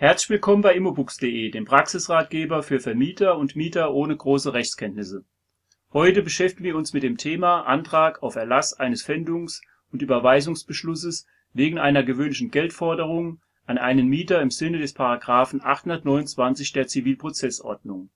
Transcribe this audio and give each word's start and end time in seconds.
Herzlich 0.00 0.30
willkommen 0.30 0.62
bei 0.62 0.74
immobooks.de, 0.74 1.50
dem 1.50 1.66
Praxisratgeber 1.66 2.62
für 2.62 2.80
Vermieter 2.80 3.36
und 3.36 3.54
Mieter 3.54 3.92
ohne 3.92 4.16
große 4.16 4.54
Rechtskenntnisse. 4.54 5.26
Heute 5.92 6.22
beschäftigen 6.22 6.64
wir 6.64 6.76
uns 6.76 6.94
mit 6.94 7.02
dem 7.02 7.18
Thema 7.18 7.66
Antrag 7.66 8.22
auf 8.22 8.34
Erlass 8.34 8.72
eines 8.72 9.02
Pfändungs 9.02 9.60
und 9.92 10.00
Überweisungsbeschlusses 10.00 11.26
wegen 11.52 11.78
einer 11.78 12.02
gewöhnlichen 12.02 12.50
Geldforderung 12.50 13.42
an 13.66 13.76
einen 13.76 14.08
Mieter 14.08 14.40
im 14.40 14.50
Sinne 14.50 14.78
des§ 14.78 14.96
829 15.60 16.72
der 16.72 16.86
Zivilprozessordnung. 16.86 18.08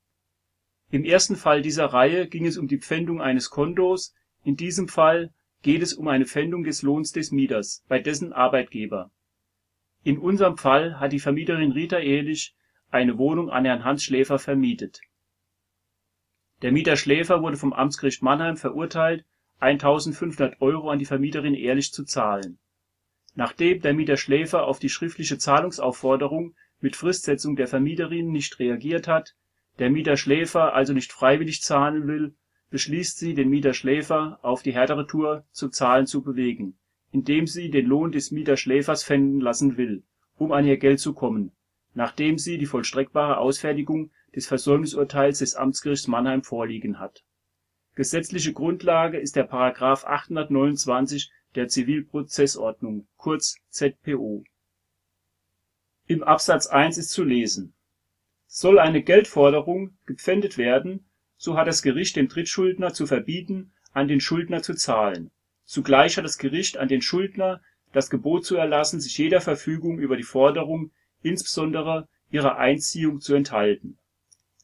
Im 0.90 1.04
ersten 1.04 1.36
Fall 1.36 1.60
dieser 1.60 1.84
Reihe 1.84 2.28
ging 2.28 2.46
es 2.46 2.56
um 2.56 2.66
die 2.66 2.78
Pfändung 2.78 3.20
eines 3.20 3.50
Kontos, 3.50 4.14
in 4.42 4.56
diesem 4.56 4.88
Fall 4.88 5.34
geht 5.60 5.82
es 5.82 5.92
um 5.92 6.08
eine 6.08 6.24
Pfändung 6.24 6.64
des 6.64 6.80
Lohns 6.80 7.12
des 7.12 7.30
Mieters 7.30 7.84
bei 7.88 7.98
dessen 7.98 8.32
Arbeitgeber 8.32 9.10
in 10.04 10.18
unserem 10.18 10.58
Fall 10.58 11.00
hat 11.00 11.12
die 11.12 11.18
Vermieterin 11.18 11.72
Rita 11.72 11.98
Ehrlich 11.98 12.54
eine 12.90 13.16
Wohnung 13.16 13.48
an 13.48 13.64
Herrn 13.64 13.84
Hans 13.84 14.04
Schläfer 14.04 14.38
vermietet. 14.38 15.00
Der 16.60 16.72
Mieter 16.72 16.96
Schläfer 16.96 17.42
wurde 17.42 17.56
vom 17.56 17.72
Amtsgericht 17.72 18.22
Mannheim 18.22 18.58
verurteilt, 18.58 19.24
1.500 19.60 20.60
Euro 20.60 20.90
an 20.90 20.98
die 20.98 21.06
Vermieterin 21.06 21.54
Ehrlich 21.54 21.90
zu 21.92 22.04
zahlen. 22.04 22.58
Nachdem 23.34 23.80
der 23.80 23.94
Mieter 23.94 24.18
Schläfer 24.18 24.66
auf 24.66 24.78
die 24.78 24.90
schriftliche 24.90 25.38
Zahlungsaufforderung 25.38 26.54
mit 26.80 26.96
Fristsetzung 26.96 27.56
der 27.56 27.66
Vermieterin 27.66 28.30
nicht 28.30 28.58
reagiert 28.58 29.08
hat, 29.08 29.34
der 29.78 29.88
Mieter 29.88 30.18
Schläfer 30.18 30.74
also 30.74 30.92
nicht 30.92 31.12
freiwillig 31.12 31.62
zahlen 31.62 32.06
will, 32.06 32.34
beschließt 32.68 33.18
sie, 33.18 33.32
den 33.32 33.48
Mieter 33.48 33.72
Schläfer 33.72 34.38
auf 34.42 34.62
die 34.62 34.74
härtere 34.74 35.06
Tour 35.06 35.46
zu 35.50 35.70
Zahlen 35.70 36.06
zu 36.06 36.22
bewegen 36.22 36.78
indem 37.14 37.46
sie 37.46 37.70
den 37.70 37.86
Lohn 37.86 38.10
des 38.10 38.32
Mieters 38.32 38.58
Schläfers 38.58 39.04
pfänden 39.04 39.40
lassen 39.40 39.76
will, 39.76 40.02
um 40.36 40.50
an 40.50 40.66
ihr 40.66 40.78
Geld 40.78 40.98
zu 40.98 41.14
kommen, 41.14 41.52
nachdem 41.94 42.38
sie 42.38 42.58
die 42.58 42.66
vollstreckbare 42.66 43.38
Ausfertigung 43.38 44.10
des 44.34 44.48
Versäumnisurteils 44.48 45.38
des 45.38 45.54
Amtsgerichts 45.54 46.08
Mannheim 46.08 46.42
vorliegen 46.42 46.98
hat. 46.98 47.22
Gesetzliche 47.94 48.52
Grundlage 48.52 49.18
ist 49.18 49.36
der§ 49.36 49.48
829 50.04 51.30
der 51.54 51.68
Zivilprozessordnung 51.68 53.06
kurz 53.16 53.58
ZPO. 53.68 54.42
Im 56.08 56.24
Absatz 56.24 56.66
1 56.66 56.98
ist 56.98 57.10
zu 57.10 57.22
lesen: 57.22 57.74
Soll 58.48 58.80
eine 58.80 59.04
Geldforderung 59.04 59.96
gepfändet 60.04 60.58
werden, 60.58 61.08
so 61.36 61.56
hat 61.56 61.68
das 61.68 61.82
Gericht 61.82 62.16
dem 62.16 62.26
Drittschuldner 62.26 62.92
zu 62.92 63.06
verbieten, 63.06 63.72
an 63.92 64.08
den 64.08 64.20
Schuldner 64.20 64.62
zu 64.62 64.74
zahlen 64.74 65.30
Zugleich 65.64 66.16
hat 66.16 66.24
das 66.24 66.38
Gericht 66.38 66.76
an 66.76 66.88
den 66.88 67.02
Schuldner 67.02 67.60
das 67.92 68.10
Gebot 68.10 68.44
zu 68.44 68.56
erlassen, 68.56 69.00
sich 69.00 69.16
jeder 69.18 69.40
Verfügung 69.40 69.98
über 69.98 70.16
die 70.16 70.24
Forderung, 70.24 70.90
insbesondere 71.22 72.08
ihrer 72.30 72.58
Einziehung, 72.58 73.20
zu 73.20 73.34
enthalten. 73.34 73.98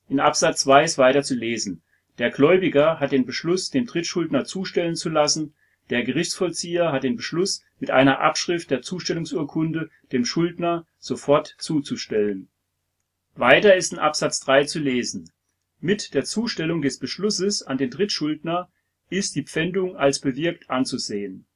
In 0.09 0.21
Absatz 0.21 0.63
2 0.63 0.85
ist 0.85 0.99
weiter 0.99 1.23
zu 1.23 1.35
lesen: 1.35 1.83
Der 2.19 2.31
Gläubiger 2.31 2.99
hat 2.99 3.13
den 3.13 3.25
Beschluss 3.25 3.71
dem 3.71 3.87
Drittschuldner 3.87 4.45
zustellen 4.45 4.97
zu 4.97 5.09
lassen, 5.09 5.55
der 5.91 6.05
Gerichtsvollzieher 6.05 6.93
hat 6.93 7.05
den 7.05 7.17
Beschluss 7.17 7.65
mit 7.79 7.91
einer 7.91 8.21
Abschrift 8.21 8.71
der 8.71 8.83
Zustellungsurkunde 8.83 9.91
dem 10.13 10.25
Schuldner 10.25 10.87
sofort 10.99 11.55
zuzustellen. 11.59 12.49
Weiter 13.35 13.75
ist 13.75 13.93
in 13.93 13.99
Absatz 13.99 14.41
3 14.41 14.65
zu 14.65 14.81
lesen: 14.81 15.31
Mit 15.81 16.15
der 16.15 16.25
Zustellung 16.25 16.83
des 16.83 16.99
Beschlusses 16.99 17.63
an 17.63 17.79
den 17.79 17.91
Drittschuldner 17.91 18.69
ist 19.11 19.35
die 19.35 19.45
Pfändung 19.45 19.97
als 19.97 20.21
bewirkt 20.21 20.71
anzusehen. 20.71 21.47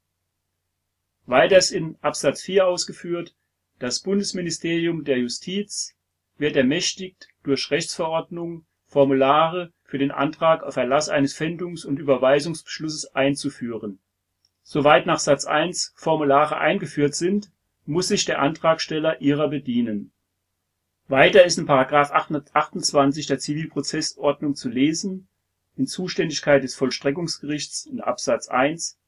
Weiters 1.27 1.70
in 1.70 1.97
Absatz 2.02 2.42
4 2.42 2.66
ausgeführt, 2.66 3.34
das 3.78 4.00
Bundesministerium 4.00 5.05
der 5.05 5.19
Justiz 5.19 5.97
wird 6.36 6.56
ermächtigt, 6.56 7.28
durch 7.42 7.70
Rechtsverordnung 7.70 8.66
Formulare 8.86 9.72
für 9.84 9.98
den 9.98 10.10
Antrag 10.10 10.62
auf 10.62 10.77
Erlass 10.77 11.08
eines 11.08 11.34
Pfändungs 11.34 11.84
und 11.84 11.98
Überweisungsbeschlusses 11.98 13.14
einzuführen. 13.14 14.00
Soweit 14.62 15.06
nach 15.06 15.19
Satz 15.19 15.44
1 15.44 15.94
Formulare 15.97 16.59
eingeführt 16.59 17.14
sind, 17.14 17.50
muss 17.87 18.09
sich 18.09 18.25
der 18.25 18.41
Antragsteller 18.41 19.20
ihrer 19.20 19.48
bedienen. 19.48 20.12
Weiter 21.06 21.44
ist 21.44 21.59
in§ 21.59 21.66
828 22.10 23.26
der 23.26 23.38
Zivilprozessordnung 23.38 24.54
zu 24.54 24.69
lesen 24.69 25.28
in 25.77 25.87
Zuständigkeit 25.87 26.62
des 26.62 26.75
Vollstreckungsgerichts 26.75 27.87
in 27.87 28.01
Absatz 28.01 28.49
1: 28.49 28.99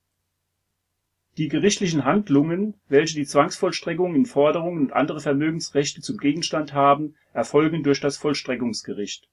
Die 1.37 1.49
gerichtlichen 1.49 2.05
Handlungen, 2.05 2.75
welche 2.89 3.15
die 3.15 3.27
Zwangsvollstreckung 3.27 4.15
in 4.15 4.27
Forderungen 4.27 4.83
und 4.83 4.93
andere 4.93 5.21
Vermögensrechte 5.21 6.01
zum 6.01 6.19
Gegenstand 6.19 6.73
haben, 6.73 7.15
erfolgen 7.33 7.83
durch 7.83 8.01
das 8.01 8.17
Vollstreckungsgericht. 8.17 9.29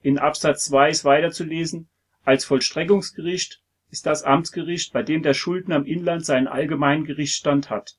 In 0.00 0.18
Absatz 0.18 0.66
2 0.66 0.90
ist 0.90 1.04
weiter 1.04 1.30
zu 1.30 1.44
lesen: 1.44 1.88
Als 2.24 2.44
Vollstreckungsgericht 2.44 3.62
ist 3.90 4.06
das 4.06 4.22
Amtsgericht, 4.22 4.92
bei 4.92 5.02
dem 5.02 5.22
der 5.22 5.34
Schuldner 5.34 5.76
im 5.76 5.86
Inland 5.86 6.24
seinen 6.24 6.46
allgemeinen 6.46 7.04
Gerichtsstand 7.04 7.70
hat. 7.70 7.96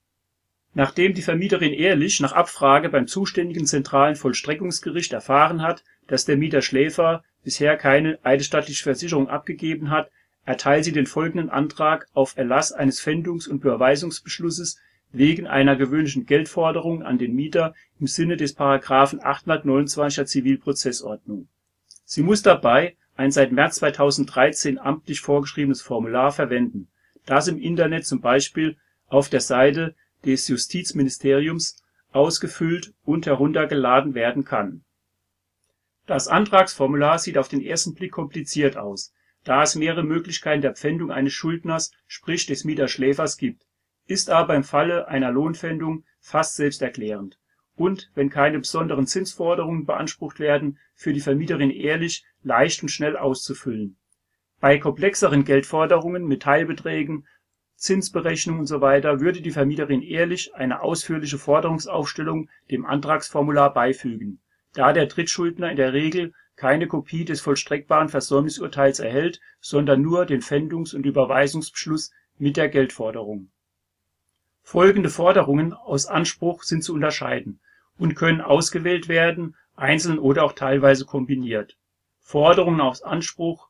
Nachdem 0.74 1.14
die 1.14 1.22
Vermieterin 1.22 1.74
Ehrlich 1.74 2.20
nach 2.20 2.34
Abfrage 2.34 2.90
beim 2.90 3.08
zuständigen 3.08 3.66
zentralen 3.66 4.16
Vollstreckungsgericht 4.16 5.14
erfahren 5.14 5.62
hat, 5.62 5.84
dass 6.08 6.26
der 6.26 6.38
Mieter 6.38 6.62
Schläfer 6.62 7.24
bisher 7.44 7.76
keine 7.78 8.20
eidesstattliche 8.24 8.84
Versicherung 8.84 9.30
abgegeben 9.30 9.90
hat, 9.90 10.12
erteilt 10.46 10.84
sie 10.84 10.92
den 10.92 11.06
folgenden 11.06 11.50
Antrag 11.50 12.08
auf 12.14 12.38
Erlass 12.38 12.72
eines 12.72 13.02
Pfändungs 13.02 13.48
und 13.48 13.64
Überweisungsbeschlusses 13.64 14.80
wegen 15.12 15.48
einer 15.48 15.76
gewöhnlichen 15.76 16.26
Geldforderung 16.26 17.04
an 17.04 17.18
den 17.18 17.34
Mieter 17.34 17.74
im 18.00 18.08
Sinne 18.08 18.38
des§ 18.38 18.58
829 19.20 20.16
der 20.16 20.26
Zivilprozessordnung. 20.26 21.48
Sie 22.06 22.22
muss 22.22 22.42
dabei 22.42 22.96
ein 23.16 23.32
seit 23.32 23.52
März 23.52 23.76
2013 23.76 24.80
amtlich 24.80 25.22
vorgeschriebenes 25.22 25.82
Formular 25.82 26.32
verwenden, 26.32 26.90
das 27.26 27.48
im 27.48 27.60
Internet 27.60 28.06
zum 28.06 28.22
Beispiel 28.22 28.78
auf 29.08 29.30
der 29.30 29.42
Seite 29.42 29.96
des 30.26 30.48
Justizministeriums 30.48 31.84
ausgefüllt 32.12 32.94
und 33.04 33.26
heruntergeladen 33.26 34.14
werden 34.16 34.44
kann 34.44 34.84
das 36.10 36.28
Antragsformular 36.28 37.20
sieht 37.20 37.38
auf 37.38 37.50
den 37.50 37.62
ersten 37.62 37.94
Blick 37.94 38.14
kompliziert 38.14 38.78
aus, 38.78 39.14
da 39.44 39.62
es 39.62 39.76
mehrere 39.76 40.04
Möglichkeiten 40.04 40.64
der 40.64 40.74
Pfändung 40.74 41.12
eines 41.12 41.34
Schuldners 41.34 41.92
sprich 42.08 42.48
des 42.48 42.64
Mieterschläfers 42.64 43.38
gibt, 43.38 43.68
ist 44.08 44.32
aber 44.32 44.56
im 44.56 44.64
Falle 44.64 45.08
einer 45.08 45.30
Lohnpfändung 45.32 46.06
fast 46.20 46.56
selbsterklärend 46.56 47.38
und, 47.76 48.10
wenn 48.16 48.32
keine 48.32 48.58
besonderen 48.58 49.06
Zinsforderungen 49.06 49.86
beansprucht 49.86 50.40
werden, 50.40 50.80
für 50.96 51.14
die 51.14 51.22
Vermieterin 51.22 51.70
ehrlich, 51.70 52.26
leicht 52.42 52.82
und 52.82 52.90
schnell 52.90 53.16
auszufüllen. 53.16 53.96
Bei 54.60 54.80
komplexeren 54.80 55.46
Geldforderungen 55.46 56.26
mit 56.26 56.42
Teilbeträgen, 56.42 57.28
Zinsberechnung 57.80 58.60
usw. 58.60 59.20
würde 59.20 59.42
die 59.42 59.52
Vermieterin 59.52 60.02
ehrlich 60.02 60.54
eine 60.54 60.82
ausführliche 60.82 61.38
Forderungsaufstellung 61.38 62.50
dem 62.70 62.86
Antragsformular 62.86 63.74
beifügen 63.74 64.40
da 64.74 64.94
der 64.94 65.08
Drittschuldner 65.08 65.72
in 65.72 65.78
der 65.78 65.94
Regel 65.94 66.34
keine 66.56 66.88
Kopie 66.88 67.26
des 67.26 67.42
vollstreckbaren 67.42 68.10
Versäumnisurteils 68.10 69.00
erhält, 69.00 69.40
sondern 69.62 70.02
nur 70.02 70.26
den 70.26 70.42
Pfändungs 70.42 70.94
und 70.94 71.06
Überweisungsbeschluss 71.06 72.12
mit 72.38 72.58
der 72.58 72.70
Geldforderung. 72.70 73.50
Folgende 74.62 75.10
Forderungen 75.10 75.74
aus 75.74 76.06
Anspruch 76.06 76.64
sind 76.64 76.84
zu 76.84 76.94
unterscheiden 76.94 77.62
und 77.98 78.16
können 78.16 78.42
ausgewählt 78.42 79.08
werden, 79.08 79.56
einzeln 79.76 80.20
oder 80.20 80.44
auch 80.44 80.54
teilweise 80.54 81.06
kombiniert: 81.06 81.78
Forderungen 82.20 82.82
aus 82.82 83.02
Anspruch 83.02 83.69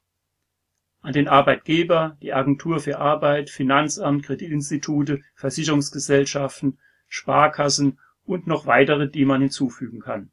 an 1.02 1.14
den 1.14 1.28
Arbeitgeber, 1.28 2.18
die 2.22 2.34
Agentur 2.34 2.80
für 2.80 3.00
Arbeit, 3.00 3.50
Finanzamt, 3.50 4.26
Kreditinstitute, 4.26 5.22
Versicherungsgesellschaften, 5.36 6.80
Sparkassen 7.08 8.00
und 8.26 8.48
noch 8.48 8.66
weitere, 8.66 9.10
die 9.10 9.26
man 9.26 9.42
hinzufügen 9.42 10.02
kann 10.02 10.32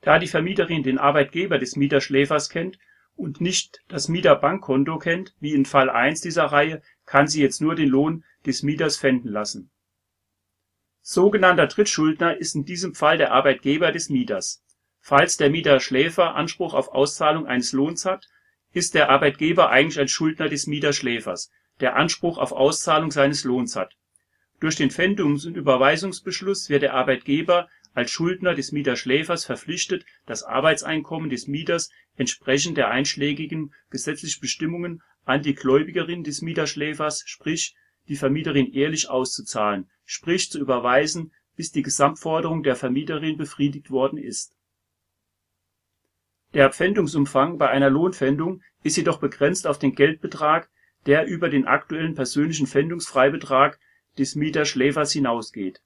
da 0.00 0.18
die 0.18 0.26
Vermieterin 0.26 0.82
den 0.82 0.98
Arbeitgeber 0.98 1.58
des 1.58 1.76
Mieterschläfers 1.76 2.50
kennt 2.50 2.78
und 3.16 3.40
nicht 3.40 3.82
das 3.88 4.08
Mieterbankkonto 4.08 4.98
kennt, 4.98 5.34
wie 5.40 5.54
in 5.54 5.64
Fall 5.64 5.90
1 5.90 6.20
dieser 6.20 6.44
Reihe, 6.44 6.82
kann 7.04 7.26
sie 7.26 7.42
jetzt 7.42 7.60
nur 7.60 7.74
den 7.74 7.88
Lohn 7.88 8.24
des 8.46 8.62
Mieters 8.62 8.96
pfänden 8.96 9.30
lassen. 9.30 9.70
Sogenannter 11.02 11.66
Drittschuldner 11.66 12.36
ist 12.36 12.54
in 12.54 12.64
diesem 12.64 12.94
Fall 12.94 13.18
der 13.18 13.32
Arbeitgeber 13.32 13.92
des 13.92 14.08
Mieters. 14.08 14.62
Falls 15.00 15.36
der 15.36 15.50
Mieterschläfer 15.50 16.34
Anspruch 16.34 16.74
auf 16.74 16.88
Auszahlung 16.88 17.46
eines 17.46 17.72
Lohns 17.72 18.04
hat, 18.04 18.28
ist 18.72 18.94
der 18.94 19.10
Arbeitgeber 19.10 19.70
eigentlich 19.70 19.98
ein 19.98 20.08
Schuldner 20.08 20.48
des 20.48 20.66
Mieterschläfers, 20.66 21.50
der 21.80 21.96
Anspruch 21.96 22.38
auf 22.38 22.52
Auszahlung 22.52 23.10
seines 23.10 23.44
Lohns 23.44 23.76
hat. 23.76 23.94
Durch 24.60 24.76
den 24.76 24.90
Pfändungs 24.90 25.46
und 25.46 25.56
Überweisungsbeschluss 25.56 26.68
wird 26.68 26.82
der 26.82 26.94
Arbeitgeber 26.94 27.68
als 27.94 28.10
Schuldner 28.10 28.54
des 28.54 28.72
Mieterschläfers 28.72 29.44
verpflichtet, 29.44 30.04
das 30.26 30.42
Arbeitseinkommen 30.42 31.30
des 31.30 31.46
Mieters 31.46 31.90
entsprechend 32.16 32.76
der 32.76 32.90
einschlägigen 32.90 33.72
gesetzlichen 33.90 34.40
Bestimmungen 34.40 35.02
an 35.24 35.42
die 35.42 35.54
Gläubigerin 35.54 36.24
des 36.24 36.42
Mieterschläfers, 36.42 37.22
sprich 37.26 37.74
die 38.08 38.16
Vermieterin 38.16 38.72
ehrlich 38.72 39.08
auszuzahlen, 39.08 39.90
sprich 40.04 40.50
zu 40.50 40.58
überweisen 40.58 41.32
bis 41.58 41.72
die 41.72 41.82
Gesamtforderung 41.82 42.62
der 42.62 42.76
Vermieterin 42.76 43.36
befriedigt 43.36 43.90
worden 43.90 44.16
ist. 44.16 44.56
Der 46.54 46.72
Pfändungsumfang 46.72 47.58
bei 47.58 47.68
einer 47.68 47.90
Lohnpfändung 47.90 48.62
ist 48.82 48.96
jedoch 48.96 49.20
begrenzt 49.20 49.66
auf 49.66 49.78
den 49.78 49.94
Geldbetrag, 49.94 50.70
der 51.04 51.26
über 51.26 51.50
den 51.50 51.66
aktuellen 51.66 52.14
persönlichen 52.14 52.66
Pfändungsfreibetrag 52.66 53.78
des 54.16 54.34
Mieterschläfers 54.34 55.12
hinausgeht. 55.12 55.82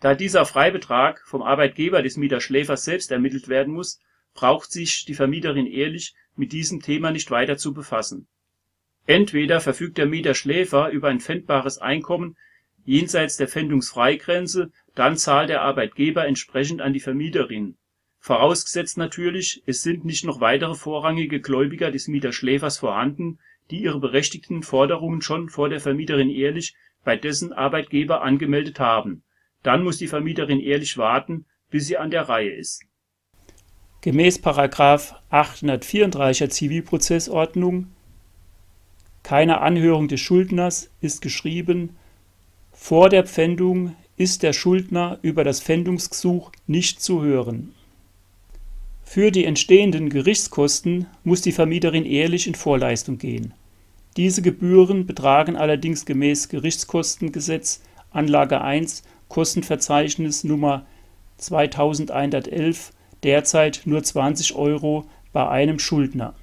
Da 0.00 0.14
dieser 0.14 0.44
Freibetrag 0.44 1.22
vom 1.26 1.42
Arbeitgeber 1.42 2.02
des 2.02 2.18
Mieterschläfers 2.18 2.84
selbst 2.84 3.10
ermittelt 3.10 3.48
werden 3.48 3.72
muss, 3.72 4.00
braucht 4.34 4.70
sich 4.70 5.06
die 5.06 5.14
Vermieterin 5.14 5.66
ehrlich 5.66 6.14
mit 6.36 6.52
diesem 6.52 6.80
Thema 6.80 7.10
nicht 7.10 7.30
weiter 7.30 7.56
zu 7.56 7.72
befassen. 7.72 8.28
Entweder 9.06 9.60
verfügt 9.60 9.96
der 9.98 10.06
Mieterschläfer 10.06 10.90
über 10.90 11.08
ein 11.08 11.20
pfändbares 11.20 11.78
Einkommen 11.78 12.36
jenseits 12.84 13.36
der 13.38 13.48
Pfändungsfreigrenze, 13.48 14.72
dann 14.94 15.16
zahlt 15.16 15.48
der 15.48 15.62
Arbeitgeber 15.62 16.26
entsprechend 16.26 16.80
an 16.82 16.92
die 16.92 17.00
Vermieterin 17.00 17.76
Vorausgesetzt 18.22 18.98
natürlich, 18.98 19.62
es 19.64 19.82
sind 19.82 20.04
nicht 20.04 20.24
noch 20.24 20.40
weitere 20.42 20.74
vorrangige 20.74 21.40
Gläubiger 21.40 21.90
des 21.90 22.06
Mieterschläfers 22.06 22.76
vorhanden, 22.76 23.38
die 23.70 23.82
ihre 23.82 23.98
berechtigten 23.98 24.62
Forderungen 24.62 25.22
schon 25.22 25.48
vor 25.48 25.70
der 25.70 25.80
Vermieterin 25.80 26.28
ehrlich 26.28 26.74
bei 27.02 27.16
dessen 27.16 27.54
Arbeitgeber 27.54 28.20
angemeldet 28.20 28.78
haben. 28.78 29.22
Dann 29.62 29.82
muss 29.82 29.96
die 29.96 30.06
Vermieterin 30.06 30.60
ehrlich 30.60 30.98
warten, 30.98 31.46
bis 31.70 31.86
sie 31.86 31.96
an 31.96 32.10
der 32.10 32.28
Reihe 32.28 32.50
ist. 32.50 32.82
Gemäß§ 34.02 34.42
834 35.30 36.50
Zivilprozessordnung 36.50 37.88
keine 39.22 39.60
Anhörung 39.60 40.08
des 40.08 40.20
Schuldners 40.20 40.90
ist 41.00 41.22
geschrieben, 41.22 41.96
vor 42.72 43.08
der 43.08 43.26
Pfändung 43.26 43.94
ist 44.16 44.42
der 44.42 44.52
Schuldner 44.52 45.18
über 45.22 45.44
das 45.44 45.62
Pfändungsgesuch 45.62 46.52
nicht 46.66 47.02
zu 47.02 47.22
hören 47.22 47.74
für 49.12 49.32
die 49.32 49.44
entstehenden 49.44 50.08
Gerichtskosten 50.08 51.08
muss 51.24 51.42
die 51.42 51.50
Vermieterin 51.50 52.06
ehrlich 52.06 52.46
in 52.46 52.54
Vorleistung 52.54 53.18
gehen. 53.18 53.52
Diese 54.16 54.40
Gebühren 54.40 55.04
betragen 55.04 55.56
allerdings 55.56 56.06
gemäß 56.06 56.48
Gerichtskostengesetz 56.48 57.80
Anlage 58.12 58.60
1 58.60 59.02
Kostenverzeichnis 59.26 60.44
Nummer 60.44 60.86
2111 61.38 62.92
derzeit 63.24 63.82
nur 63.84 64.00
20 64.00 64.54
Euro 64.54 65.06
bei 65.32 65.48
einem 65.48 65.80
Schuldner. 65.80 66.34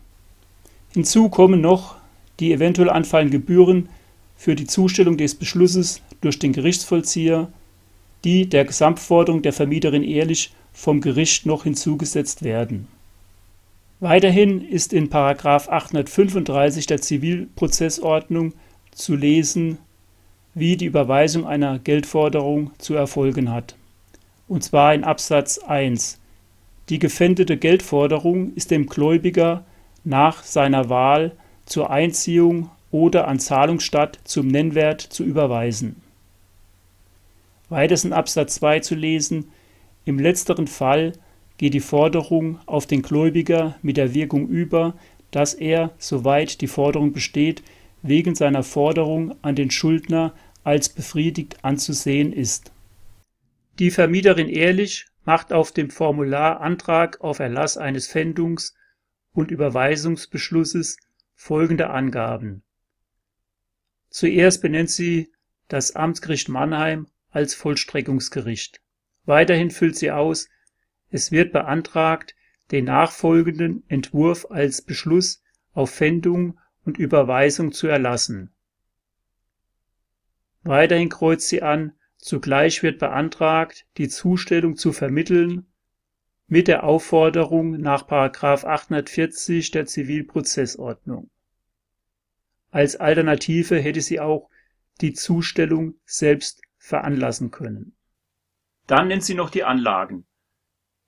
Hinzu 0.94 1.30
kommen 1.30 1.62
noch 1.62 1.96
die 2.42 2.52
eventuell 2.52 2.90
anfallenden 2.90 3.40
Gebühren 3.40 3.88
für 4.36 4.56
die 4.56 4.68
Zustellung 4.68 5.16
des 5.16 5.36
Beschlusses 5.36 6.02
durch 6.20 6.38
den 6.38 6.52
Gerichtsvollzieher, 6.52 7.48
die 8.26 8.50
der 8.50 8.66
Gesamtforderung 8.66 9.42
der 9.42 9.54
Vermieterin 9.54 10.04
ehrlich 10.04 10.52
vom 10.78 11.02
Gericht 11.02 11.48
noch 11.48 11.64
hinzugesetzt 11.64 12.44
werden. 12.44 12.88
Weiterhin 14.00 14.62
ist 14.62 14.94
in§ 14.94 15.10
835 15.70 16.86
der 16.86 17.02
Zivilprozessordnung 17.02 18.54
zu 18.92 19.16
lesen, 19.16 19.80
wie 20.54 20.78
die 20.78 20.86
Überweisung 20.86 21.48
einer 21.48 21.80
Geldforderung 21.80 22.70
zu 22.78 22.94
erfolgen 22.94 23.52
hat. 23.52 23.76
Und 24.48 24.64
zwar 24.64 24.94
in 24.94 25.04
Absatz 25.04 25.58
1. 25.58 26.20
Die 26.90 27.00
gefändete 27.00 27.58
Geldforderung 27.58 28.54
ist 28.54 28.70
dem 28.70 28.86
Gläubiger 28.86 29.66
nach 30.04 30.44
seiner 30.44 30.90
Wahl 30.90 31.32
zur 31.66 31.90
Einziehung 31.90 32.70
oder 32.92 33.28
an 33.28 33.40
Zahlungsstatt 33.40 34.20
zum 34.26 34.48
Nennwert 34.48 35.02
zu 35.02 35.24
überweisen. 35.24 35.96
Weiters 37.68 38.06
in 38.06 38.14
Absatz 38.14 38.56
2 38.56 38.82
zu 38.82 38.94
lesen, 38.94 39.52
im 40.08 40.20
letzteren 40.20 40.68
Fall 40.68 41.14
geht 41.58 41.74
die 41.74 41.80
Forderung 41.80 42.60
auf 42.66 42.86
den 42.86 43.02
Gläubiger 43.02 43.78
mit 43.82 43.98
der 43.98 44.14
Wirkung 44.14 44.48
über, 44.48 44.98
dass 45.32 45.54
er, 45.54 45.94
soweit 45.98 46.62
die 46.62 46.68
Forderung 46.68 47.12
besteht, 47.12 47.62
wegen 48.04 48.36
seiner 48.36 48.64
Forderung 48.64 49.36
an 49.44 49.56
den 49.56 49.70
Schuldner 49.70 50.34
als 50.64 50.90
befriedigt 50.90 51.64
anzusehen 51.64 52.32
ist. 52.32 52.72
Die 53.80 53.92
Vermieterin 53.92 54.50
Ehrlich 54.50 55.08
macht 55.26 55.52
auf 55.52 55.72
dem 55.72 55.90
Formular 55.90 56.62
Antrag 56.62 57.20
auf 57.22 57.40
Erlass 57.40 57.78
eines 57.78 58.08
Pfändungs 58.08 58.76
und 59.34 59.52
Überweisungsbeschlusses 59.52 60.98
folgende 61.36 61.90
Angaben. 61.90 62.64
Zuerst 64.10 64.62
benennt 64.62 64.90
sie 64.90 65.32
das 65.68 65.96
Amtsgericht 65.96 66.48
Mannheim 66.48 67.08
als 67.30 67.54
Vollstreckungsgericht 67.56 68.80
Weiterhin 69.28 69.72
füllt 69.72 69.98
sie 69.98 70.10
aus: 70.10 70.50
Es 71.10 71.34
wird 71.34 71.52
beantragt, 71.52 72.34
den 72.72 72.86
nachfolgenden 72.86 73.84
Entwurf 73.90 74.48
als 74.50 74.82
Beschluss 74.82 75.44
auf 75.74 75.92
Pfändung 75.92 76.58
und 76.86 76.98
Überweisung 76.98 77.74
zu 77.74 77.88
erlassen. 77.88 78.54
Weiterhin 80.64 81.10
kreuzt 81.10 81.50
sie 81.50 81.62
an: 81.62 81.92
Zugleich 82.18 82.84
wird 82.84 83.00
beantragt, 83.00 83.86
die 83.98 84.08
Zustellung 84.08 84.78
zu 84.78 84.94
vermitteln 84.94 85.68
mit 86.48 86.70
der 86.70 86.86
Aufforderung 86.86 87.72
nach§ 87.82 88.08
840 88.66 89.72
der 89.72 89.86
Zivilprozessordnung. 89.86 91.30
Als 92.72 92.96
Alternative 92.96 93.78
hätte 93.78 94.00
sie 94.00 94.22
auch 94.22 94.50
die 95.02 95.12
Zustellung 95.12 95.96
selbst 96.06 96.62
veranlassen 96.78 97.52
können 97.52 97.97
dann 98.88 99.10
nennt 99.10 99.24
sie 99.24 99.36
noch 99.36 99.50
die 99.50 99.64
Anlagen. 99.64 100.26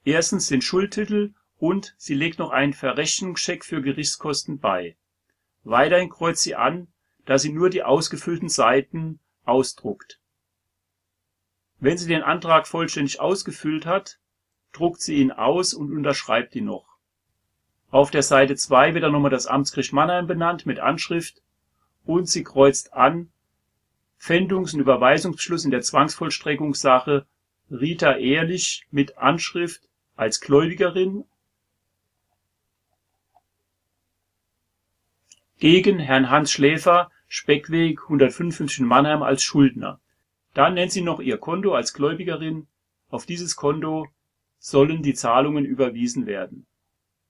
Erstens 0.04 0.48
den 0.48 0.62
Schuldtitel 0.62 1.34
und 1.58 1.96
sie 1.98 2.14
legt 2.14 2.40
noch 2.40 2.52
einen 2.52 2.74
Verrechnungscheck 2.74 3.66
für 3.66 3.81
Gerichtskosten 3.81 4.60
bei. 4.60 4.98
Weiterhin 5.64 6.10
kreuzt 6.10 6.44
sie 6.44 6.56
an, 6.56 6.88
dass 7.26 7.42
sie 7.42 7.52
nur 7.52 7.70
die 7.70 7.84
ausgefüllten 7.84 8.50
Seiten 8.50 9.20
ausdruckt. 9.44 10.20
Wenn 11.80 11.98
sie 11.98 12.08
den 12.08 12.24
Antrag 12.24 12.68
vollständig 12.68 13.20
ausgefüllt 13.20 13.86
hat, 13.86 14.20
druckt 14.72 15.02
sie 15.02 15.16
ihn 15.16 15.32
aus 15.32 15.74
und 15.74 15.92
unterschreibt 15.92 16.56
ihn 16.56 16.66
noch. 16.66 16.98
Auf 17.92 18.12
der 18.12 18.24
Seite 18.24 18.56
2 18.56 18.94
wird 18.94 19.04
dann 19.04 19.14
nochmal 19.14 19.32
das 19.32 19.48
Amtsgericht 19.48 19.94
Mannheim 19.94 20.28
benannt 20.28 20.66
mit 20.66 20.80
Anschrift 20.80 21.42
und 22.06 22.30
sie 22.30 22.44
kreuzt 22.44 22.94
an 22.94 23.32
Pfändungs- 24.20 24.74
und 24.74 24.82
Überweisungsbeschluss 24.82 25.66
in 25.66 25.72
der 25.72 25.82
Zwangsvollstreckungssache 25.82 27.25
Rita 27.71 28.18
Ehrlich 28.18 28.88
mit 28.89 29.19
Anschrift 29.19 29.88
als 30.16 30.42
Gläubigerin 30.42 31.24
gegen 35.60 36.00
Herrn 36.00 36.32
Hans 36.32 36.51
Schläfer, 36.51 37.12
Speckweg 37.27 38.01
155 38.01 38.79
in 38.79 38.86
Mannheim 38.86 39.22
als 39.22 39.44
Schuldner. 39.44 40.00
Dann 40.55 40.74
nennt 40.74 40.91
sie 40.91 41.01
noch 41.01 41.20
ihr 41.20 41.38
Konto 41.38 41.75
als 41.75 41.94
Gläubigerin. 41.94 42.67
Auf 43.10 43.27
dieses 43.27 43.55
Konto 43.55 44.08
sollen 44.58 45.03
die 45.03 45.13
Zahlungen 45.13 45.63
überwiesen 45.63 46.25
werden. 46.25 46.65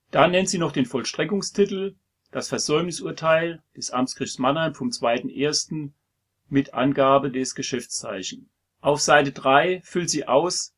Dann 0.10 0.32
nennt 0.32 0.48
sie 0.48 0.58
noch 0.58 0.72
den 0.72 0.86
Vollstreckungstitel, 0.86 1.96
das 2.32 2.48
Versäumnisurteil 2.48 3.62
des 3.76 3.92
Amtsgerichts 3.92 4.40
Mannheim 4.40 4.74
vom 4.74 4.90
2.1. 4.90 5.92
mit 6.48 6.74
Angabe 6.74 7.30
des 7.30 7.56
Geschäftszeichen 7.56 8.50
auf 8.82 9.02
Seite 9.02 9.32
3 9.32 9.82
füllt 9.84 10.10
sie 10.10 10.28
aus: 10.28 10.74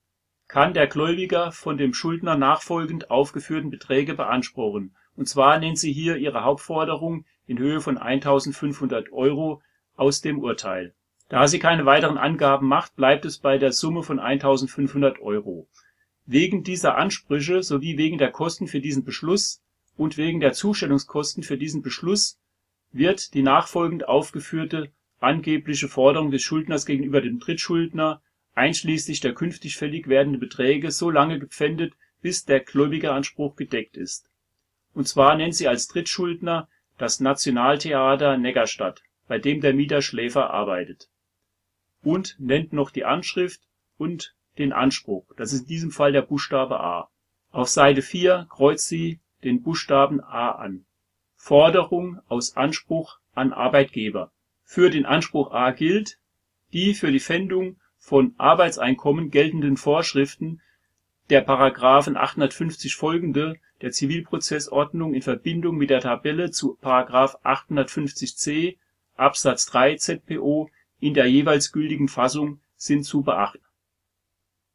Kann 0.48 0.74
der 0.74 0.88
Gläubiger 0.88 1.52
von 1.52 1.78
dem 1.78 1.94
Schuldner 1.94 2.36
nachfolgend 2.36 3.12
aufgeführten 3.12 3.70
Beträge 3.70 4.16
beanspruchen, 4.16 4.96
und 5.16 5.28
zwar 5.30 5.60
nennt 5.60 5.78
sie 5.78 5.94
hier 5.94 6.18
ihre 6.18 6.44
Hauptforderung 6.44 7.26
in 7.46 7.60
Höhe 7.60 7.80
von 7.80 7.98
1.500 7.98 9.12
Euro 9.12 9.62
aus 9.96 10.22
dem 10.22 10.40
Urteil. 10.40 10.96
Da 11.30 11.48
sie 11.48 11.60
keine 11.60 11.86
weiteren 11.86 12.18
Angaben 12.18 12.68
macht, 12.68 12.96
bleibt 12.96 13.24
es 13.24 13.38
bei 13.38 13.58
der 13.58 13.72
Summe 13.72 14.04
von 14.04 14.20
1.500 14.20 15.20
Euro. 15.20 15.68
Wegen 16.26 16.64
dieser 16.64 16.98
Ansprüche 16.98 17.62
sowie 17.62 17.98
wegen 17.98 18.18
der 18.18 18.32
Kosten 18.32 18.68
für 18.68 18.82
diesen 18.82 19.04
Beschluss 19.04 19.62
und 19.96 20.18
wegen 20.18 20.40
der 20.40 20.54
Zustellungskosten 20.54 21.44
für 21.44 21.58
diesen 21.58 21.82
Beschluss 21.82 22.40
wird 22.92 23.34
die 23.34 23.44
nachfolgend 23.44 24.08
aufgeführte 24.08 24.92
angebliche 25.22 25.88
Forderung 25.88 26.32
des 26.32 26.42
Schuldners 26.42 26.86
gegenüber 26.86 27.22
dem 27.22 27.40
Drittschuldner 27.40 28.22
einschließlich 28.54 29.20
der 29.22 29.34
künftig 29.34 29.78
fällig 29.78 30.08
werdenden 30.08 30.40
Beträge 30.40 30.92
so 30.92 31.10
lange 31.10 31.40
gepfändet, 31.40 31.94
bis 32.22 32.46
der 32.46 32.60
Gläubigeranspruch 32.60 33.56
gedeckt 33.56 33.98
ist. 33.98 34.30
Und 34.94 35.08
zwar 35.08 35.36
nennt 35.36 35.56
sie 35.56 35.68
als 35.68 35.88
Drittschuldner 35.88 36.68
das 36.98 37.20
Nationaltheater 37.20 38.38
Neckarstadt, 38.38 39.02
bei 39.28 39.40
dem 39.40 39.62
der 39.62 39.74
Mieter 39.74 40.02
Schläfer 40.02 40.52
arbeitet. 40.52 41.10
Und 42.04 42.36
nennt 42.40 42.74
noch 42.74 42.92
die 42.92 43.06
Anschrift 43.06 43.62
und 43.98 44.36
den 44.58 44.74
Anspruch, 44.74 45.26
das 45.38 45.54
ist 45.54 45.62
in 45.62 45.68
diesem 45.68 45.92
Fall 45.92 46.12
der 46.12 46.24
Buchstabe 46.24 46.80
A. 46.80 47.10
Auf 47.52 47.70
Seite 47.70 48.02
4 48.02 48.48
kreuzt 48.50 48.88
sie 48.88 49.20
den 49.44 49.62
Buchstaben 49.62 50.20
A 50.20 50.52
an. 50.52 50.86
Forderung 51.36 52.20
aus 52.28 52.58
Anspruch 52.58 53.20
an 53.34 53.54
Arbeitgeber 53.54 54.32
für 54.72 54.90
den 54.90 55.06
Anspruch 55.06 55.52
A 55.52 55.72
gilt: 55.72 56.18
die 56.72 56.94
für 56.94 57.12
die 57.12 57.20
Pfändung 57.20 57.76
von 57.98 58.34
Arbeitseinkommen 58.38 59.30
geltenden 59.30 59.76
Vorschriften 59.76 60.62
der§ 61.30 61.46
850 62.16 62.96
folgende 62.96 63.60
der 63.82 63.92
Zivilprozessordnung 63.92 65.14
in 65.14 65.22
Verbindung 65.22 65.76
mit 65.76 65.90
der 65.90 66.00
Tabelle 66.00 66.52
zu§ 66.52 66.78
850c 67.44 68.78
Absatz 69.16 69.66
3 69.66 69.98
ZPO 69.98 70.70
in 71.02 71.16
der 71.16 71.26
jeweils 71.26 71.74
gültigen 71.74 72.08
Fassung 72.08 72.62
sind 72.78 73.04
zu 73.04 73.24
beachten. 73.24 73.66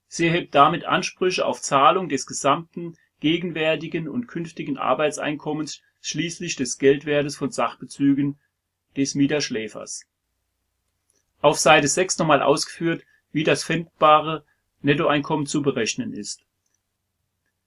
Sie 0.08 0.26
erhebt 0.26 0.54
damit 0.54 0.84
Ansprüche 0.84 1.46
auf 1.46 1.62
Zahlung 1.62 2.10
des 2.10 2.26
gesamten 2.26 2.98
gegenwärtigen 3.20 4.08
und 4.08 4.28
künftigen 4.28 4.76
Arbeitseinkommens 4.76 5.80
schließlich 6.02 6.56
des 6.56 6.76
Geldwertes 6.76 7.34
von 7.34 7.50
Sachbezügen 7.50 8.38
des 8.96 9.14
Mieterschläfers. 9.14 10.06
Auf 11.40 11.58
Seite 11.58 11.88
6 11.88 12.18
nochmal 12.18 12.42
ausgeführt, 12.42 13.04
wie 13.32 13.44
das 13.44 13.64
pfändbare 13.64 14.44
Nettoeinkommen 14.80 15.46
zu 15.46 15.62
berechnen 15.62 16.12
ist. 16.12 16.44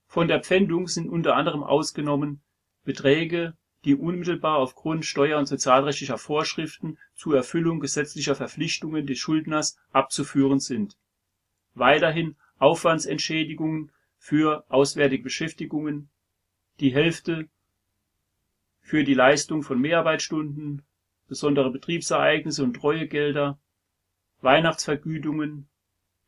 Von 0.06 0.26
der 0.26 0.42
Pfändung 0.42 0.88
sind 0.88 1.08
unter 1.08 1.36
anderem 1.36 1.62
ausgenommen 1.62 2.40
Beträge, 2.84 3.54
die 3.84 3.94
unmittelbar 3.94 4.58
aufgrund 4.58 5.06
steuer 5.06 5.38
und 5.38 5.46
sozialrechtlicher 5.46 6.18
Vorschriften 6.18 6.98
zur 7.14 7.36
Erfüllung 7.36 7.80
gesetzlicher 7.80 8.34
Verpflichtungen 8.34 9.06
des 9.06 9.18
Schuldners 9.18 9.78
abzuführen 9.92 10.60
sind. 10.60 10.96
Weiterhin 11.74 12.36
Aufwandsentschädigungen 12.58 13.92
für 14.18 14.64
auswärtige 14.68 15.22
Beschäftigungen, 15.22 16.10
die 16.80 16.92
Hälfte 16.92 17.48
für 18.80 19.04
die 19.04 19.14
Leistung 19.14 19.62
von 19.62 19.80
Mehrarbeitsstunden, 19.80 20.82
besondere 21.30 21.70
Betriebsereignisse 21.70 22.64
und 22.64 22.74
Treuegelder, 22.74 23.58
Weihnachtsvergütungen 24.40 25.68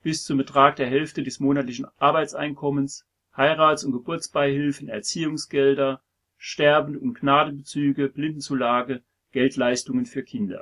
bis 0.03 0.25
zum 0.25 0.39
Betrag 0.39 0.77
der 0.77 0.87
Hälfte 0.87 1.25
des 1.25 1.41
monatlichen 1.41 1.87
Arbeitseinkommens, 1.99 3.05
Heirats 3.37 3.83
und 3.85 3.93
Geburtsbeihilfen, 3.93 4.89
Erziehungsgelder, 4.89 6.01
Sterben 6.37 6.97
und 6.97 7.15
Gnadebezüge, 7.15 8.11
Blindenzulage, 8.11 9.03
Geldleistungen 9.33 10.07
für 10.07 10.23
Kinder. 10.23 10.61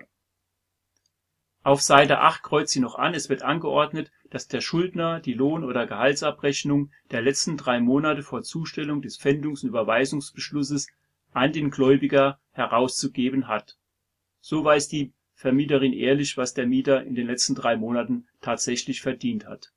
Auf 1.63 1.83
Seite 1.83 2.21
8 2.21 2.43
kreuzt 2.43 2.73
sie 2.73 2.81
noch 2.81 2.95
an, 2.95 3.13
es 3.13 3.29
wird 3.29 3.43
angeordnet, 3.43 4.11
dass 4.31 4.49
der 4.49 4.63
Schuldner 4.63 5.21
die 5.21 5.35
Lohn 5.35 5.65
oder 5.65 5.87
Gehaltsabrechnung 5.87 6.91
der 7.11 7.21
letzten 7.21 7.59
drei 7.59 7.79
Monate 7.81 8.23
vor 8.23 8.43
Zustellung 8.43 9.03
des 9.03 9.19
Pfändungs 9.19 9.63
und 9.63 9.69
Überweisungsbeschlusses 9.69 10.89
an 11.33 11.53
den 11.53 11.71
Gläubiger 11.71 12.41
herauszugeben 12.53 13.47
hat. 13.49 13.77
So 14.41 14.65
weiß 14.65 14.89
die 14.89 15.13
Vermieterin 15.35 15.93
ehrlich, 15.93 16.37
was 16.37 16.55
der 16.55 16.67
Mieter 16.67 17.05
in 17.05 17.15
den 17.15 17.27
letzten 17.27 17.55
drei 17.55 17.77
Monaten 17.77 18.27
tatsächlich 18.41 19.01
verdient 19.01 19.47
hat. 19.47 19.73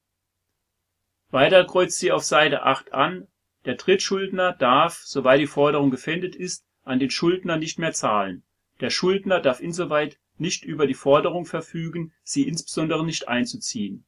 Weiter 1.29 1.65
kreuzt 1.65 1.99
sie 1.99 2.11
auf 2.11 2.23
Seite 2.23 2.63
8 2.63 2.93
an 2.93 3.27
der 3.65 3.75
Drittschuldner 3.75 4.53
darf, 4.53 5.01
soweit 5.05 5.39
die 5.39 5.47
Forderung 5.47 5.89
gefändet 5.89 6.35
ist, 6.35 6.65
an 6.83 6.99
den 6.99 7.09
Schuldner 7.09 7.57
nicht 7.57 7.79
mehr 7.79 7.93
zahlen. 7.93 8.43
Der 8.81 8.89
Schuldner 8.89 9.39
darf 9.39 9.61
insoweit 9.61 10.19
nicht 10.37 10.65
über 10.65 10.85
die 10.85 10.93
Forderung 10.93 11.45
verfügen, 11.45 12.13
sie 12.23 12.47
insbesondere 12.47 13.05
nicht 13.05 13.27
einzuziehen. 13.27 14.05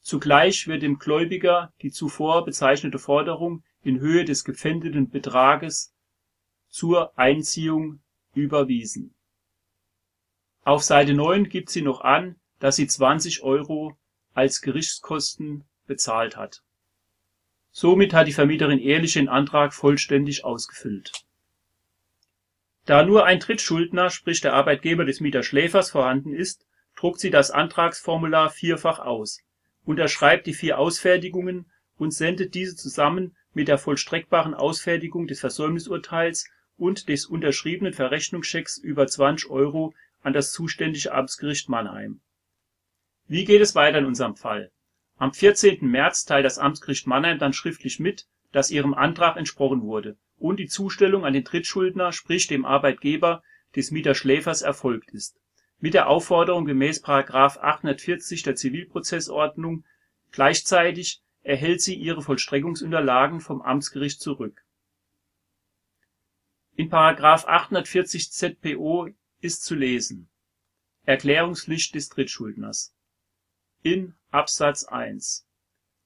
Zugleich 0.00 0.68
wird 0.68 0.82
dem 0.82 0.98
Gläubiger 0.98 1.72
die 1.82 1.90
zuvor 1.90 2.44
bezeichnete 2.44 2.98
Forderung 2.98 3.64
in 3.82 3.98
Höhe 3.98 4.24
des 4.24 4.44
gepfändeten 4.44 5.10
Betrages 5.10 5.94
zur 6.68 7.16
Einziehung 7.18 8.00
überwiesen. 8.34 9.14
Auf 10.64 10.82
Seite 10.82 11.14
9 11.14 11.48
gibt 11.48 11.70
sie 11.70 11.82
noch 11.82 12.02
an, 12.02 12.36
dass 12.58 12.76
sie 12.76 12.86
20 12.86 13.42
Euro 13.42 13.96
als 14.32 14.60
Gerichtskosten 14.60 15.64
bezahlt 15.86 16.36
hat 16.36 16.62
Somit 17.74 18.12
hat 18.12 18.26
die 18.26 18.34
Vermieterin 18.34 18.78
ehrlich 18.78 19.14
den 19.14 19.30
Antrag 19.30 19.72
vollständig 19.72 20.44
ausgefüllt. 20.44 21.10
Da 22.84 23.02
nur 23.02 23.24
ein 23.24 23.40
Drittschuldner, 23.40 24.10
sprich 24.10 24.42
der 24.42 24.52
Arbeitgeber 24.52 25.06
des 25.06 25.20
Mieterschläfers, 25.20 25.90
vorhanden 25.90 26.34
ist, 26.34 26.66
druckt 26.96 27.18
sie 27.18 27.30
das 27.30 27.50
Antragsformular 27.50 28.50
vierfach 28.50 28.98
aus, 28.98 29.40
unterschreibt 29.84 30.46
die 30.46 30.52
vier 30.52 30.78
Ausfertigungen 30.78 31.72
und 31.96 32.12
sendet 32.12 32.54
diese 32.54 32.76
zusammen 32.76 33.34
mit 33.54 33.68
der 33.68 33.78
vollstreckbaren 33.78 34.52
Ausfertigung 34.52 35.26
des 35.26 35.40
Versäumnisurteils 35.40 36.50
und 36.76 37.08
des 37.08 37.24
unterschriebenen 37.24 37.94
Verrechnungschecks 37.94 38.76
über 38.76 39.06
20 39.06 39.48
Euro 39.48 39.94
an 40.22 40.32
das 40.32 40.52
zuständige 40.52 41.12
Amtsgericht 41.12 41.68
Mannheim. 41.68 42.20
Wie 43.26 43.44
geht 43.44 43.60
es 43.60 43.74
weiter 43.74 43.98
in 43.98 44.06
unserem 44.06 44.36
Fall 44.36 44.72
am 45.22 45.32
14. 45.32 45.86
März 45.86 46.24
teilt 46.24 46.44
das 46.44 46.58
Amtsgericht 46.58 47.06
Mannheim 47.06 47.38
dann 47.38 47.52
schriftlich 47.52 48.00
mit, 48.00 48.26
dass 48.50 48.72
ihrem 48.72 48.92
Antrag 48.92 49.36
entsprochen 49.36 49.82
wurde 49.82 50.18
und 50.36 50.58
die 50.58 50.66
Zustellung 50.66 51.24
an 51.24 51.32
den 51.32 51.44
Drittschuldner, 51.44 52.10
sprich 52.10 52.48
dem 52.48 52.64
Arbeitgeber 52.64 53.44
des 53.76 53.92
Mieterschläfers 53.92 54.62
erfolgt 54.62 55.12
ist, 55.12 55.38
mit 55.78 55.94
der 55.94 56.08
Aufforderung 56.08 56.64
gemäß§ 56.64 57.04
840 57.60 58.42
der 58.42 58.56
Zivilprozessordnung. 58.56 59.84
Gleichzeitig 60.32 61.22
erhält 61.42 61.82
sie 61.82 61.94
ihre 61.94 62.22
Vollstreckungsunterlagen 62.22 63.40
vom 63.40 63.62
Amtsgericht 63.62 64.20
zurück. 64.20 64.64
In§ 66.74 66.90
840 67.46 68.32
ZPO 68.32 69.08
ist 69.42 69.64
zu 69.64 69.74
lesen: 69.74 70.28
Erklärungspflicht 71.04 71.96
des 71.96 72.08
Drittschuldners 72.08 72.94
in 73.82 74.14
Absatz 74.30 74.84
1 74.84 75.48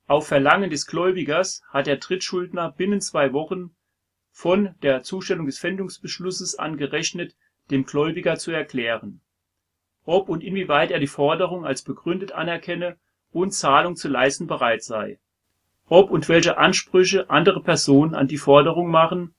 Auf 0.07 0.27
Verlangen 0.27 0.71
des 0.71 0.87
Gläubigers 0.87 1.63
hat 1.69 1.87
der 1.87 1.99
Drittschuldner 1.99 2.73
binnen 2.73 3.03
zwei 3.03 3.35
Wochen 3.35 3.77
von 4.31 4.75
der 4.81 5.03
Zustellung 5.03 5.45
des 5.45 5.59
Pfändungsbeschlusses 5.59 6.59
an 6.59 6.79
gerechnet 6.79 7.37
dem 7.71 7.85
Gläubiger 7.85 8.37
zu 8.37 8.53
erklären, 8.53 9.21
ob 10.07 10.31
und 10.31 10.43
inwieweit 10.43 10.91
er 10.91 10.99
die 10.99 11.07
Forderung 11.07 11.67
als 11.67 11.83
begründet 11.83 12.33
anerkenne 12.33 12.99
und 13.33 13.51
Zahlung 13.51 13.97
zu 13.97 14.09
leisten 14.09 14.47
bereit 14.47 14.83
sei, 14.83 15.21
ob 15.89 16.11
und 16.11 16.31
welche 16.31 16.57
Ansprüche 16.57 17.29
andere 17.29 17.63
Personen 17.63 18.15
an 18.15 18.29
die 18.29 18.39
Forderung 18.39 18.91
machen, 18.91 19.35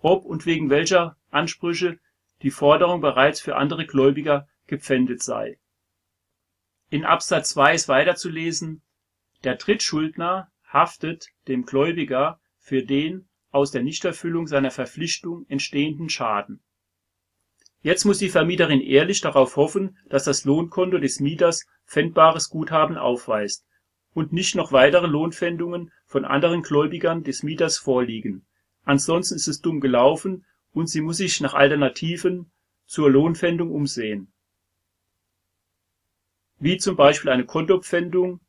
ob 0.00 0.24
und 0.24 0.46
wegen 0.46 0.70
welcher 0.70 1.18
Ansprüche 1.30 1.98
die 2.42 2.50
Forderung 2.50 3.00
bereits 3.00 3.40
für 3.40 3.56
andere 3.56 3.86
Gläubiger 3.86 4.48
gepfändet 4.66 5.22
sei 5.22 5.58
in 6.92 7.06
Absatz 7.06 7.48
2 7.54 7.74
ist 7.74 7.88
weiterzulesen: 7.88 8.82
Der 9.44 9.56
Drittschuldner 9.56 10.52
haftet 10.62 11.28
dem 11.48 11.64
Gläubiger 11.64 12.38
für 12.58 12.82
den 12.82 13.30
aus 13.50 13.70
der 13.70 13.82
Nichterfüllung 13.82 14.46
seiner 14.46 14.70
Verpflichtung 14.70 15.46
entstehenden 15.48 16.10
Schaden. 16.10 16.62
Jetzt 17.80 18.04
muss 18.04 18.18
die 18.18 18.28
Vermieterin 18.28 18.82
ehrlich 18.82 19.22
darauf 19.22 19.56
hoffen, 19.56 19.96
dass 20.10 20.24
das 20.24 20.44
Lohnkonto 20.44 20.98
des 20.98 21.18
Mieters 21.18 21.66
pfändbares 21.86 22.50
Guthaben 22.50 22.98
aufweist 22.98 23.64
und 24.12 24.34
nicht 24.34 24.54
noch 24.54 24.70
weitere 24.70 25.06
Lohnpfändungen 25.06 25.92
von 26.04 26.26
anderen 26.26 26.60
Gläubigern 26.60 27.24
des 27.24 27.42
Mieters 27.42 27.78
vorliegen. 27.78 28.44
Ansonsten 28.84 29.36
ist 29.36 29.48
es 29.48 29.62
dumm 29.62 29.80
gelaufen 29.80 30.44
und 30.72 30.88
sie 30.88 31.00
muss 31.00 31.18
sich 31.18 31.40
nach 31.40 31.54
Alternativen 31.54 32.50
zur 32.86 33.10
Lohnpfändung 33.10 33.70
umsehen 33.70 34.32
wie 36.62 36.76
zum 36.76 36.94
Beispiel 36.94 37.30
eine 37.32 37.44
Kontopfändung 37.44 38.40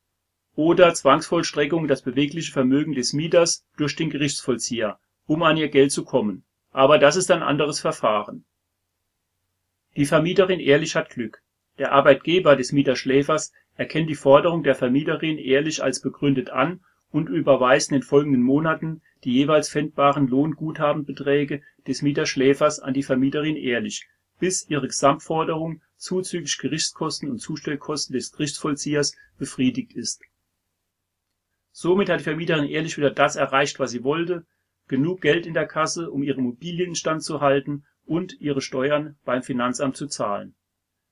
oder 0.55 0.93
Zwangsvollstreckung 0.93 1.87
das 1.87 2.03
bewegliche 2.03 2.51
Vermögen 2.51 2.93
des 2.93 3.11
Mieters 3.11 3.65
durch 3.75 3.95
den 3.95 4.11
Gerichtsvollzieher, 4.11 4.99
um 5.25 5.41
an 5.41 5.57
ihr 5.57 5.69
Geld 5.69 5.91
zu 5.91 6.05
kommen, 6.05 6.45
aber 6.69 6.99
das 6.99 7.15
ist 7.15 7.31
ein 7.31 7.41
anderes 7.41 7.79
Verfahren. 7.79 8.45
Die 9.95 10.05
Vermieterin 10.05 10.59
Ehrlich 10.59 10.95
hat 10.95 11.09
Glück. 11.09 11.41
Der 11.79 11.91
Arbeitgeber 11.91 12.55
des 12.55 12.71
Mieterschläfers 12.71 13.51
erkennt 13.77 14.11
die 14.11 14.15
Forderung 14.15 14.61
der 14.61 14.75
Vermieterin 14.75 15.39
ehrlich 15.39 15.81
als 15.81 15.99
begründet 15.99 16.51
an 16.51 16.85
und 17.13 17.29
überweist 17.29 17.91
in 17.91 18.00
den 18.00 18.03
folgenden 18.03 18.41
Monaten 18.41 19.01
die 19.24 19.34
jeweils 19.34 19.70
pfändbaren 19.70 20.27
Lohnguthabenbeträge 20.27 21.62
des 21.88 22.01
Mieterschläfers 22.01 22.79
an 22.79 22.96
die 22.96 23.03
Vermieterin 23.03 23.55
Ehrlich, 23.55 24.10
bis 24.39 24.67
ihre 24.67 24.88
Gesamtforderung 24.88 25.82
zuzüglich 25.96 26.58
Gerichtskosten 26.58 27.29
und 27.29 27.38
Zustellkosten 27.38 28.13
des 28.13 28.32
Gerichtsvollziehers 28.32 29.15
befriedigt 29.38 29.93
ist. 29.93 30.24
Somit 31.72 32.10
hat 32.10 32.20
die 32.20 32.25
Vermieterin 32.25 32.67
ehrlich 32.67 32.98
wieder 32.98 33.12
das 33.12 33.36
erreicht, 33.36 33.79
was 33.79 33.91
sie 33.91 34.03
wollte, 34.03 34.46
genug 34.88 35.22
Geld 35.22 35.46
in 35.46 35.53
der 35.53 35.67
Kasse, 35.67 36.10
um 36.10 36.24
ihre 36.24 36.41
zu 37.20 37.41
halten 37.41 37.86
und 38.05 38.41
ihre 38.41 38.62
Steuern 38.62 39.17
beim 39.24 39.43
Finanzamt 39.43 39.96
zu 39.96 40.08
zahlen. 40.08 40.55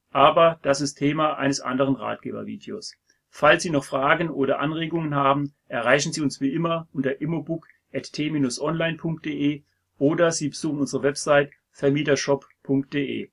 Aber 0.10 0.60
das 0.63 0.81
ist 0.81 0.96
Thema 0.96 1.38
eines 1.38 1.62
anderen 1.62 1.96
Ratgebervideos. 1.96 2.96
Falls 3.33 3.63
Sie 3.63 3.69
noch 3.69 3.85
Fragen 3.85 4.29
oder 4.29 4.59
Anregungen 4.59 5.15
haben, 5.15 5.53
erreichen 5.69 6.11
Sie 6.11 6.19
uns 6.19 6.41
wie 6.41 6.53
immer 6.53 6.89
unter 6.91 7.21
immobook.t-online.de 7.21 9.63
oder 9.97 10.31
Sie 10.33 10.50
besuchen 10.50 10.79
unsere 10.79 11.01
Website 11.01 11.53
vermietershop.de 11.71 13.29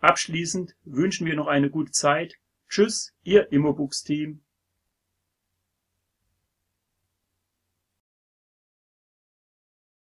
Abschließend 0.00 0.76
wünschen 0.84 1.26
wir 1.26 1.36
noch 1.36 1.46
eine 1.46 1.70
gute 1.70 1.92
Zeit 1.92 2.34
Tschüss, 2.68 3.14
Ihr 3.22 3.50
Immobooks-Team. 3.50 4.43